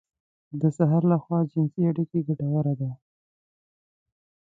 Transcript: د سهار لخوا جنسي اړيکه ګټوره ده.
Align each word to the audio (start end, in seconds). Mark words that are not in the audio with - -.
د 0.61 0.63
سهار 0.77 1.03
لخوا 1.11 1.39
جنسي 1.51 1.81
اړيکه 1.89 2.17
ګټوره 2.27 2.73
ده. 2.79 2.91